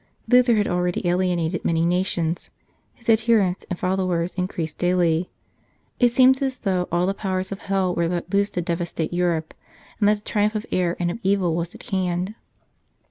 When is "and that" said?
9.99-10.15